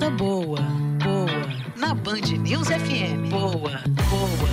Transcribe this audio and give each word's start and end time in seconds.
Moda 0.00 0.16
boa, 0.16 0.60
boa. 1.04 1.76
Na 1.76 1.94
Band 1.94 2.22
News 2.38 2.68
FM. 2.68 3.28
Boa, 3.28 3.82
boa. 4.08 4.48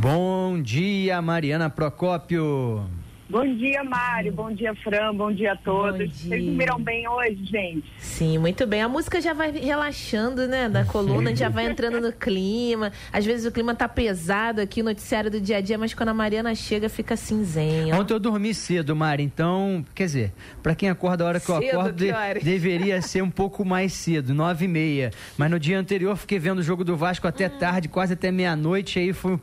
Bom 0.00 0.62
dia, 0.62 1.20
Mariana 1.20 1.68
Procópio. 1.68 2.86
Bom 3.28 3.44
dia, 3.56 3.82
Mário. 3.82 4.32
Bom 4.32 4.52
dia, 4.52 4.72
Fran. 4.76 5.12
Bom 5.12 5.32
dia 5.32 5.52
a 5.52 5.56
todos. 5.56 5.98
Dia. 5.98 6.08
Vocês 6.28 6.44
dormiram 6.44 6.80
bem 6.80 7.08
hoje, 7.08 7.44
gente? 7.44 7.84
Sim, 7.98 8.38
muito 8.38 8.64
bem. 8.68 8.82
A 8.82 8.88
música 8.88 9.20
já 9.20 9.32
vai 9.32 9.50
relaxando, 9.50 10.46
né? 10.46 10.68
Da 10.68 10.84
coluna, 10.84 11.34
já 11.34 11.48
vai 11.48 11.66
entrando 11.66 12.00
no 12.00 12.12
clima. 12.12 12.92
Às 13.12 13.26
vezes 13.26 13.44
o 13.44 13.50
clima 13.50 13.74
tá 13.74 13.88
pesado 13.88 14.60
aqui, 14.60 14.80
o 14.80 14.84
noticiário 14.84 15.28
do 15.28 15.40
dia 15.40 15.56
a 15.56 15.60
dia, 15.60 15.76
mas 15.76 15.92
quando 15.92 16.10
a 16.10 16.14
Mariana 16.14 16.54
chega, 16.54 16.88
fica 16.88 17.16
cinzenho. 17.16 17.96
Ontem 17.96 18.14
eu 18.14 18.20
dormi 18.20 18.54
cedo, 18.54 18.94
Mari, 18.94 19.24
então, 19.24 19.84
quer 19.92 20.04
dizer, 20.04 20.32
para 20.62 20.76
quem 20.76 20.88
acorda 20.88 21.24
a 21.24 21.26
hora 21.26 21.40
que 21.40 21.46
cedo, 21.46 21.62
eu 21.62 21.80
acordo, 21.80 21.96
de, 21.96 22.12
deveria 22.44 23.02
ser 23.02 23.22
um 23.22 23.30
pouco 23.30 23.64
mais 23.64 23.92
cedo, 23.92 24.32
nove 24.34 24.66
e 24.66 24.68
meia. 24.68 25.10
Mas 25.36 25.50
no 25.50 25.58
dia 25.58 25.78
anterior 25.78 26.16
fiquei 26.16 26.38
vendo 26.38 26.60
o 26.60 26.62
jogo 26.62 26.84
do 26.84 26.96
Vasco 26.96 27.26
até 27.26 27.48
hum. 27.48 27.58
tarde, 27.58 27.88
quase 27.88 28.12
até 28.12 28.30
meia-noite, 28.30 29.00
aí 29.00 29.12
foi, 29.12 29.38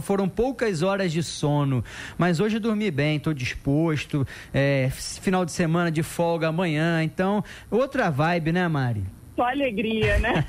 foram 0.00 0.28
poucas 0.28 0.82
horas 0.82 1.12
de 1.12 1.22
sono. 1.22 1.84
Mas 2.16 2.40
hoje 2.40 2.56
eu 2.56 2.60
dormi 2.60 2.90
bem 2.90 3.16
estou 3.16 3.34
disposto. 3.34 4.26
É, 4.52 4.88
final 4.90 5.44
de 5.44 5.52
semana 5.52 5.90
de 5.90 6.02
folga 6.02 6.48
amanhã. 6.48 7.02
Então, 7.02 7.42
outra 7.70 8.10
vibe, 8.10 8.52
né, 8.52 8.66
Mari? 8.68 9.04
Só 9.36 9.44
alegria, 9.48 10.18
né? 10.18 10.44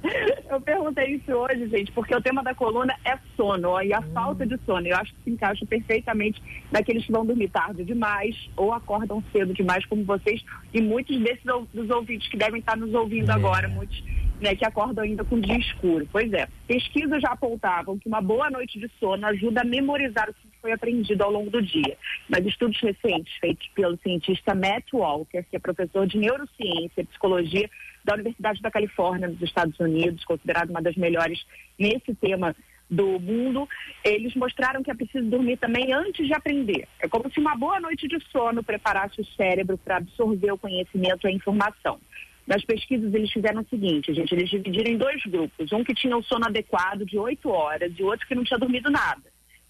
eu 0.48 0.58
perguntei 0.58 1.16
isso 1.16 1.30
hoje, 1.30 1.68
gente, 1.68 1.92
porque 1.92 2.14
o 2.14 2.22
tema 2.22 2.42
da 2.42 2.54
coluna 2.54 2.94
é 3.04 3.18
sono 3.36 3.78
e 3.82 3.92
a 3.92 4.00
falta 4.00 4.46
de 4.46 4.58
sono. 4.64 4.86
Eu 4.86 4.96
acho 4.96 5.12
que 5.12 5.24
se 5.24 5.30
encaixa 5.30 5.66
perfeitamente 5.66 6.42
naqueles 6.72 7.04
que 7.04 7.12
vão 7.12 7.26
dormir 7.26 7.50
tarde 7.50 7.84
demais 7.84 8.34
ou 8.56 8.72
acordam 8.72 9.22
cedo 9.30 9.52
demais, 9.52 9.84
como 9.84 10.04
vocês 10.04 10.42
e 10.72 10.80
muitos 10.80 11.20
desses 11.20 11.44
dos 11.74 11.90
ouvintes 11.90 12.26
que 12.28 12.38
devem 12.38 12.60
estar 12.60 12.78
nos 12.78 12.94
ouvindo 12.94 13.30
é. 13.30 13.34
agora, 13.34 13.68
muitos 13.68 14.02
né, 14.40 14.54
que 14.54 14.64
acordam 14.64 15.04
ainda 15.04 15.24
com 15.24 15.40
dia 15.40 15.58
escuro. 15.58 16.08
Pois 16.10 16.32
é, 16.32 16.48
pesquisas 16.66 17.20
já 17.20 17.30
apontavam 17.30 17.98
que 17.98 18.08
uma 18.08 18.20
boa 18.20 18.50
noite 18.50 18.78
de 18.78 18.90
sono 18.98 19.26
ajuda 19.26 19.62
a 19.62 19.64
memorizar 19.64 20.28
o 20.28 20.34
que 20.34 20.48
foi 20.60 20.72
aprendido 20.72 21.22
ao 21.22 21.30
longo 21.30 21.50
do 21.50 21.62
dia. 21.62 21.96
Mas 22.28 22.44
estudos 22.46 22.80
recentes 22.80 23.32
feitos 23.40 23.66
pelo 23.74 23.96
cientista 23.98 24.54
Matt 24.54 24.92
Walker, 24.92 25.42
que 25.42 25.56
é 25.56 25.58
professor 25.58 26.06
de 26.06 26.18
neurociência 26.18 27.00
e 27.00 27.06
psicologia 27.06 27.68
da 28.04 28.14
Universidade 28.14 28.60
da 28.60 28.70
Califórnia, 28.70 29.28
nos 29.28 29.40
Estados 29.40 29.78
Unidos, 29.80 30.24
considerado 30.24 30.70
uma 30.70 30.82
das 30.82 30.96
melhores 30.96 31.44
nesse 31.78 32.14
tema 32.14 32.54
do 32.90 33.18
mundo, 33.18 33.68
eles 34.04 34.34
mostraram 34.34 34.82
que 34.82 34.90
é 34.90 34.94
preciso 34.94 35.24
dormir 35.24 35.56
também 35.56 35.92
antes 35.92 36.26
de 36.26 36.34
aprender. 36.34 36.86
É 37.00 37.08
como 37.08 37.30
se 37.30 37.40
uma 37.40 37.56
boa 37.56 37.80
noite 37.80 38.06
de 38.06 38.18
sono 38.30 38.62
preparasse 38.62 39.20
o 39.20 39.24
cérebro 39.24 39.78
para 39.78 39.96
absorver 39.96 40.52
o 40.52 40.58
conhecimento 40.58 41.26
e 41.26 41.30
a 41.30 41.32
informação. 41.32 41.98
Nas 42.46 42.62
pesquisas, 42.62 43.12
eles 43.14 43.32
fizeram 43.32 43.62
o 43.62 43.68
seguinte, 43.68 44.12
gente, 44.12 44.34
eles 44.34 44.50
dividiram 44.50 44.90
em 44.90 44.98
dois 44.98 45.22
grupos, 45.24 45.72
um 45.72 45.82
que 45.82 45.94
tinha 45.94 46.16
o 46.16 46.22
sono 46.22 46.44
adequado 46.44 47.04
de 47.04 47.18
oito 47.18 47.48
horas 47.48 47.92
e 47.98 48.02
outro 48.02 48.26
que 48.26 48.34
não 48.34 48.44
tinha 48.44 48.58
dormido 48.58 48.90
nada, 48.90 49.22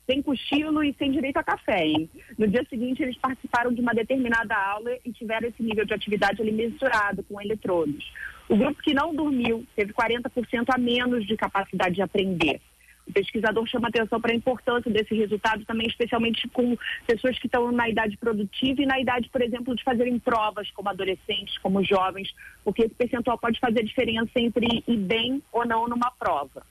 sem 0.07 0.21
cochilo 0.21 0.83
e 0.83 0.93
sem 0.95 1.13
direito 1.13 1.37
a 1.37 1.45
café. 1.45 1.87
Hein? 1.87 2.11
No 2.37 2.49
dia 2.49 2.67
seguinte, 2.69 3.03
eles 3.03 3.17
participaram 3.17 3.73
de 3.73 3.81
uma 3.81 3.95
determinada 3.95 4.57
aula 4.57 4.91
e 5.05 5.13
tiveram 5.13 5.49
esse 5.49 5.63
nível 5.63 5.85
de 5.85 5.95
atividade 5.95 6.43
ali 6.43 6.51
mensurado 6.51 7.23
com 7.23 7.41
eletrodos. 7.41 8.13
O 8.49 8.57
grupo 8.57 8.83
que 8.83 8.93
não 8.93 9.15
dormiu 9.15 9.65
teve 9.77 9.93
40% 9.93 10.65
a 10.69 10.79
menos 10.79 11.25
de 11.27 11.37
capacidade 11.37 11.95
de 11.95 12.03
aprender. 12.03 12.61
O 13.07 13.13
pesquisador 13.13 13.67
chama 13.67 13.89
atenção 13.89 14.21
para 14.21 14.33
a 14.33 14.37
importância 14.37 14.91
desse 14.91 15.15
resultado 15.15 15.65
também, 15.65 15.87
especialmente 15.87 16.49
com 16.49 16.77
pessoas 17.07 17.39
que 17.39 17.47
estão 17.47 17.71
na 17.71 17.89
idade 17.89 18.17
produtiva 18.17 18.83
e 18.83 18.87
na 18.87 18.99
idade, 18.99 19.29
por 19.29 19.43
exemplo, 19.43 19.75
de 19.77 19.85
fazerem 19.85 20.19
provas 20.19 20.71
como 20.71 20.89
adolescentes, 20.89 21.59
como 21.59 21.85
jovens, 21.85 22.35
porque 22.65 22.85
esse 22.85 22.95
percentual 22.95 23.39
pode 23.39 23.61
fazer 23.61 23.85
diferença 23.85 24.33
entre 24.37 24.83
ir 24.87 24.97
bem 24.97 25.43
ou 25.53 25.67
não 25.67 25.87
numa 25.87 26.11
prova. 26.11 26.63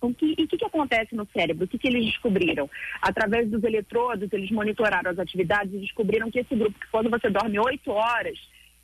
O 0.00 0.14
que, 0.14 0.34
e 0.36 0.44
o 0.44 0.48
que, 0.48 0.56
que, 0.56 0.64
acontece 0.64 1.14
no 1.14 1.26
cérebro? 1.26 1.66
O 1.66 1.68
que, 1.68 1.78
que, 1.78 1.86
eles 1.86 2.06
descobriram? 2.06 2.68
Através 3.02 3.50
dos 3.50 3.62
eletrodos, 3.62 4.32
eles 4.32 4.50
monitoraram 4.50 5.10
as 5.10 5.18
atividades 5.18 5.74
e 5.74 5.78
descobriram 5.78 6.30
que 6.30 6.40
esse 6.40 6.56
grupo, 6.56 6.78
que 6.80 6.90
quando 6.90 7.10
você 7.10 7.28
dorme 7.28 7.58
oito 7.58 7.90
horas, 7.90 8.38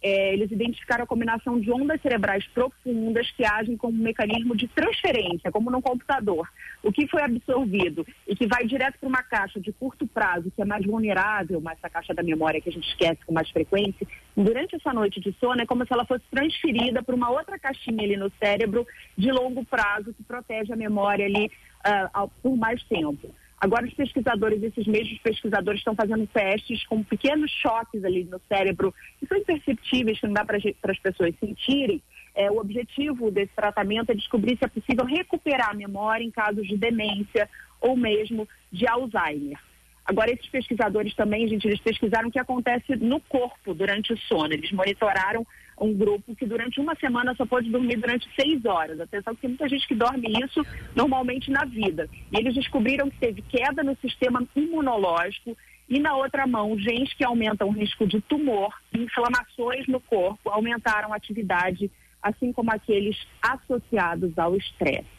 é, 0.07 0.33
eles 0.35 0.53
identificaram 0.53 1.03
a 1.03 1.07
combinação 1.07 1.59
de 1.59 1.69
ondas 1.73 2.01
cerebrais 2.01 2.47
profundas 2.55 3.29
que 3.33 3.45
agem 3.45 3.77
como 3.77 3.99
um 3.99 4.05
mecanismo 4.05 4.55
de 4.55 4.69
transferência, 4.69 5.51
como 5.51 5.69
num 5.69 5.81
computador. 5.81 6.49
O 6.81 6.93
que 6.93 7.09
foi 7.09 7.23
absorvido 7.23 8.07
e 8.25 8.37
que 8.37 8.47
vai 8.47 8.65
direto 8.67 9.01
para 9.01 9.09
uma 9.09 9.23
caixa 9.25 9.61
de 9.61 9.73
curto 9.73 10.07
prazo, 10.07 10.53
que 10.55 10.63
é 10.63 10.65
mais 10.65 10.87
vulnerável, 10.87 11.61
mas 11.61 11.77
essa 11.79 11.91
caixa 11.91 12.15
da 12.15 12.23
memória 12.23 12.61
que 12.61 12.69
a 12.69 12.73
gente 12.73 12.89
esquece 12.89 13.19
com 13.27 13.35
mais 13.35 13.51
frequência, 13.51 14.07
durante 14.37 14.77
essa 14.77 14.93
noite 14.93 15.21
de 15.21 15.35
sono 15.41 15.61
é 15.61 15.67
como 15.67 15.85
se 15.85 15.93
ela 15.93 16.07
fosse 16.07 16.25
transferida 16.31 17.03
para 17.03 17.17
uma 17.17 17.31
outra 17.31 17.59
caixinha 17.59 18.05
ali 18.05 18.17
no 18.17 18.31
cérebro 18.39 18.87
de 19.19 19.33
longo 19.33 19.65
prazo, 19.65 20.15
que 20.15 20.23
protege 20.23 20.73
a 20.73 20.77
memória 20.77 21.27
ali 21.27 21.51
uh, 21.85 22.31
por 22.41 22.57
mais 22.57 22.81
tempo. 22.85 23.29
Agora, 23.59 23.87
os 23.87 23.95
pesquisadores, 23.95 24.63
esses 24.63 24.87
mesmos 24.87 25.19
pesquisadores, 25.19 25.81
estão 25.81 25.95
fazendo 25.95 26.27
testes 26.27 26.85
com 26.87 27.03
pequenos 27.03 27.51
choques 27.51 28.05
ali 28.05 28.25
no 28.25 28.41
cérebro, 28.49 28.95
que 29.19 29.27
são 29.27 29.39
imperceptíveis, 29.39 30.21
que 30.21 30.27
não 30.27 30.35
dá 30.35 30.45
para 30.45 30.59
as 30.59 30.99
pessoas 30.99 31.35
sentirem. 31.41 32.03
É, 32.35 32.51
o 32.51 32.59
objetivo 32.59 33.31
desse 33.31 33.55
tratamento 33.55 34.11
é 34.11 34.15
descobrir 34.15 34.59
se 34.59 34.65
é 34.65 34.69
possível 34.69 35.07
recuperar 35.07 35.71
a 35.71 35.75
memória 35.75 36.23
em 36.23 36.31
casos 36.31 36.67
de 36.69 36.77
demência 36.77 37.49
ou 37.81 37.97
mesmo 37.97 38.47
de 38.71 38.87
Alzheimer. 38.87 39.59
Agora, 40.07 40.31
esses 40.31 40.47
pesquisadores 40.49 41.15
também, 41.15 41.49
gente, 41.49 41.67
eles 41.67 41.81
pesquisaram 41.81 42.29
o 42.29 42.31
que 42.31 42.39
acontece 42.39 42.95
no 42.95 43.21
corpo 43.21 43.75
durante 43.75 44.13
o 44.13 44.19
sono. 44.19 44.53
Eles 44.53 44.71
monitoraram 44.71 45.45
um 45.81 45.93
grupo 45.93 46.35
que 46.37 46.47
durante 46.47 46.81
uma 46.81 46.95
semana 46.95 47.35
só 47.35 47.45
pode 47.45 47.69
dormir 47.69 47.97
durante 47.97 48.29
seis 48.41 48.65
horas. 48.65 49.01
Atenção 49.01 49.35
que 49.35 49.41
tem 49.41 49.51
muita 49.51 49.69
gente 49.69 49.87
que 49.87 49.97
dorme 49.97 50.29
isso 50.45 50.65
normalmente 50.95 51.51
na 51.51 51.65
vida. 51.65 52.09
E 52.33 52.39
eles 52.39 52.55
descobriram 52.55 53.11
que 53.11 53.19
teve 53.19 53.43
queda 53.43 53.83
no 53.83 53.97
sistema 53.97 54.47
imunológico 54.55 55.57
e 55.89 55.99
na 55.99 56.17
outra 56.17 56.47
mão, 56.47 56.79
genes 56.79 57.13
que 57.13 57.25
aumentam 57.25 57.69
o 57.69 57.73
risco 57.73 58.07
de 58.07 58.21
tumor, 58.21 58.73
inflamações 58.93 59.87
no 59.89 60.01
corpo, 60.01 60.51
aumentaram 60.51 61.13
a 61.13 61.17
atividade, 61.17 61.91
assim 62.23 62.53
como 62.53 62.73
aqueles 62.73 63.17
associados 63.43 64.39
ao 64.39 64.57
estresse. 64.57 65.16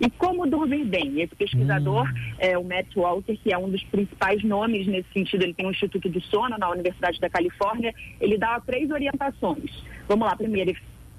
E 0.00 0.10
como 0.10 0.46
dormir 0.46 0.84
bem? 0.84 1.20
Esse 1.20 1.34
pesquisador, 1.34 2.08
hum. 2.08 2.34
é, 2.38 2.58
o 2.58 2.64
Matt 2.64 2.94
Walker, 2.94 3.36
que 3.36 3.52
é 3.52 3.58
um 3.58 3.68
dos 3.68 3.82
principais 3.84 4.42
nomes 4.44 4.86
nesse 4.86 5.10
sentido, 5.12 5.42
ele 5.42 5.54
tem 5.54 5.66
um 5.66 5.70
Instituto 5.70 6.08
do 6.08 6.20
Sono 6.20 6.56
na 6.58 6.70
Universidade 6.70 7.20
da 7.20 7.30
Califórnia, 7.30 7.94
ele 8.20 8.36
dá 8.36 8.60
três 8.60 8.90
orientações. 8.90 9.70
Vamos 10.06 10.26
lá, 10.26 10.36
primeiro, 10.36 10.76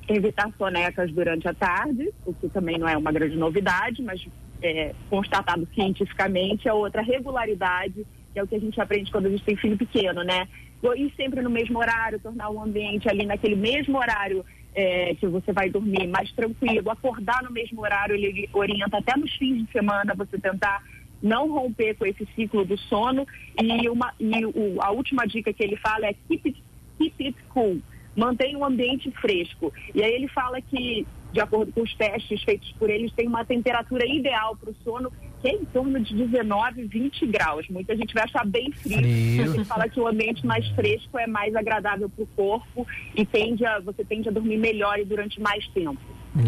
evitar 0.08 0.52
sonecas 0.58 1.12
durante 1.12 1.48
a 1.48 1.54
tarde, 1.54 2.10
o 2.26 2.34
que 2.34 2.48
também 2.50 2.78
não 2.78 2.88
é 2.88 2.96
uma 2.96 3.12
grande 3.12 3.36
novidade, 3.36 4.02
mas 4.02 4.26
é, 4.62 4.94
constatado 5.10 5.68
cientificamente. 5.74 6.70
A 6.70 6.74
outra, 6.74 7.02
regularidade, 7.02 8.06
que 8.34 8.40
é 8.40 8.44
o 8.44 8.48
que 8.48 8.56
a 8.56 8.60
gente 8.60 8.80
aprende 8.80 9.12
quando 9.12 9.26
a 9.26 9.30
gente 9.30 9.44
tem 9.44 9.56
filho 9.56 9.78
pequeno, 9.78 10.24
né? 10.24 10.48
Ir 10.96 11.12
sempre 11.18 11.42
no 11.42 11.50
mesmo 11.50 11.80
horário, 11.80 12.20
tornar 12.20 12.50
o 12.50 12.62
ambiente 12.62 13.10
ali 13.10 13.26
naquele 13.26 13.56
mesmo 13.56 13.98
horário 13.98 14.46
é, 14.78 15.16
que 15.16 15.26
você 15.26 15.52
vai 15.52 15.72
dormir 15.72 16.08
mais 16.08 16.32
tranquilo, 16.34 16.92
acordar 16.92 17.42
no 17.42 17.50
mesmo 17.50 17.82
horário, 17.82 18.16
ele 18.16 18.48
orienta 18.54 19.00
até 19.00 19.18
nos 19.18 19.34
fins 19.36 19.66
de 19.66 19.72
semana 19.72 20.14
você 20.16 20.38
tentar 20.38 20.84
não 21.22 21.52
romper 21.52 21.96
com 21.96 22.06
esse 22.06 22.28
ciclo 22.36 22.64
do 22.64 22.78
sono. 22.78 23.26
E, 23.60 23.90
uma, 23.90 24.14
e 24.20 24.46
o, 24.46 24.80
a 24.80 24.92
última 24.92 25.26
dica 25.26 25.52
que 25.52 25.64
ele 25.64 25.76
fala 25.78 26.06
é 26.06 26.14
keep 26.28 26.48
it, 26.48 26.64
keep 27.00 27.26
it 27.26 27.38
cool, 27.50 27.80
mantenha 28.16 28.56
o 28.56 28.64
ambiente 28.64 29.10
fresco. 29.10 29.74
E 29.96 30.04
aí 30.04 30.14
ele 30.14 30.28
fala 30.28 30.62
que, 30.62 31.08
de 31.32 31.40
acordo 31.40 31.72
com 31.72 31.82
os 31.82 31.94
testes 31.96 32.42
feitos 32.44 32.72
por 32.80 32.90
eles, 32.90 33.12
tem 33.14 33.28
uma 33.28 33.46
temperatura 33.46 34.06
ideal 34.06 34.56
para 34.56 34.72
o 34.72 34.76
sono 34.84 35.12
que 35.42 35.48
é 35.48 35.52
em 35.52 35.66
torno 35.66 36.00
de 36.00 36.16
19, 36.16 36.86
20 36.86 37.28
graus. 37.28 37.68
Muita 37.70 37.96
gente 37.96 38.14
vai 38.14 38.24
achar 38.24 38.46
bem 38.46 38.72
frio. 38.72 38.98
frio. 38.98 39.54
Ele 39.54 39.66
fala 39.66 39.88
que 39.88 40.00
o 40.00 40.08
ambiente 40.08 40.46
mais 40.46 40.68
fresco 40.70 41.18
é 41.20 41.28
mais 41.28 41.56
agradável 41.56 42.10
para 42.10 42.24
o 42.24 42.28
corpo 42.28 42.88
e 43.16 43.26
tende 43.26 43.66
a, 43.66 43.80
você 43.80 44.04
tende 44.04 44.30
a 44.30 44.32
dormir 44.32 44.58
melhor 44.58 44.98
e 45.00 45.06
durante 45.06 45.40
mais 45.40 45.68
tempo. 45.68 46.00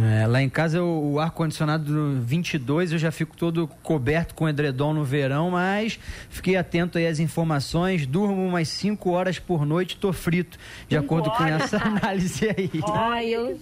É, 0.01 0.27
lá 0.27 0.41
em 0.41 0.49
casa 0.49 0.83
o, 0.83 1.13
o 1.13 1.19
ar-condicionado 1.19 2.21
22 2.21 2.91
eu 2.91 2.99
já 2.99 3.11
fico 3.11 3.35
todo 3.35 3.67
coberto 3.81 4.35
com 4.35 4.47
edredom 4.47 4.93
no 4.93 5.03
verão, 5.03 5.49
mas 5.51 5.99
fiquei 6.29 6.55
atento 6.55 6.97
aí 6.97 7.07
às 7.07 7.19
informações, 7.19 8.05
durmo 8.05 8.45
umas 8.45 8.67
5 8.69 9.09
horas 9.09 9.39
por 9.39 9.65
noite, 9.65 9.97
tô 9.97 10.13
frito, 10.13 10.59
de 10.87 10.95
acordo 10.95 11.31
com 11.31 11.43
essa 11.43 11.77
análise 11.81 12.49
aí. 12.49 12.69
Ah, 12.87 13.23
eu, 13.23 13.57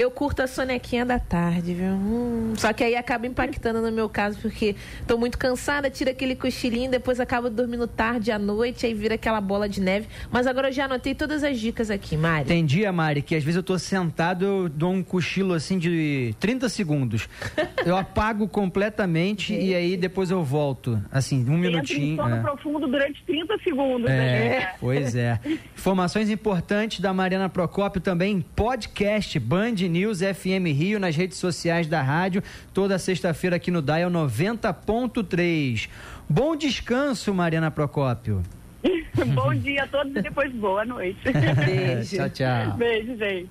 Eu 0.00 0.10
curto 0.10 0.40
a 0.40 0.46
sonequinha 0.46 1.04
da 1.04 1.18
tarde, 1.18 1.74
viu? 1.74 1.90
Hum, 1.90 2.54
só 2.56 2.72
que 2.72 2.82
aí 2.82 2.96
acaba 2.96 3.26
impactando 3.26 3.82
no 3.82 3.92
meu 3.92 4.08
caso, 4.08 4.38
porque 4.40 4.74
tô 5.06 5.18
muito 5.18 5.36
cansada, 5.36 5.90
tira 5.90 6.12
aquele 6.12 6.34
cochilinho, 6.34 6.90
depois 6.90 7.20
acabo 7.20 7.50
dormindo 7.50 7.86
tarde 7.86 8.32
à 8.32 8.38
noite, 8.38 8.86
aí 8.86 8.94
vira 8.94 9.16
aquela 9.16 9.42
bola 9.42 9.68
de 9.68 9.78
neve. 9.78 10.08
Mas 10.30 10.46
agora 10.46 10.68
eu 10.68 10.72
já 10.72 10.86
anotei 10.86 11.14
todas 11.14 11.44
as 11.44 11.60
dicas 11.60 11.90
aqui, 11.90 12.16
Mari. 12.16 12.46
Tem 12.46 12.64
dia, 12.64 12.90
Mari, 12.90 13.20
que 13.20 13.36
às 13.36 13.44
vezes 13.44 13.56
eu 13.56 13.62
tô 13.62 13.78
sentado, 13.78 14.42
eu 14.42 14.68
dou 14.70 14.90
um 14.90 15.02
cochilo 15.02 15.52
assim 15.52 15.78
de 15.78 16.34
30 16.40 16.70
segundos. 16.70 17.28
Eu 17.84 17.96
apago 17.96 18.46
completamente 18.46 19.54
e 19.54 19.74
aí 19.74 19.96
depois 19.96 20.30
eu 20.30 20.44
volto. 20.44 21.02
Assim, 21.10 21.44
um 21.48 21.56
minutinho. 21.56 22.12
Entra 22.12 22.24
em 22.24 22.28
sono 22.28 22.36
é. 22.36 22.40
profundo 22.40 22.86
durante 22.86 23.24
30 23.24 23.58
segundos, 23.64 24.10
é, 24.10 24.16
né? 24.16 24.72
Pois 24.78 25.14
é. 25.16 25.40
Informações 25.80 26.28
importantes 26.28 27.00
da 27.00 27.10
Mariana 27.10 27.48
Procópio 27.48 28.02
também, 28.02 28.44
podcast 28.54 29.38
Band 29.38 29.76
News 29.88 30.18
FM 30.18 30.66
Rio 30.76 31.00
nas 31.00 31.16
redes 31.16 31.38
sociais 31.38 31.86
da 31.86 32.02
rádio, 32.02 32.42
toda 32.74 32.98
sexta-feira 32.98 33.56
aqui 33.56 33.70
no 33.70 33.80
Dial 33.80 34.10
90.3. 34.10 35.88
Bom 36.28 36.54
descanso, 36.54 37.32
Mariana 37.32 37.70
Procópio. 37.70 38.42
Bom 39.34 39.54
dia 39.54 39.84
a 39.84 39.86
todos 39.86 40.14
e 40.14 40.20
depois 40.20 40.52
boa 40.52 40.84
noite. 40.84 41.18
Beijo. 41.64 42.16
tchau, 42.16 42.28
tchau. 42.68 42.76
Beijo, 42.76 43.16
gente. 43.16 43.48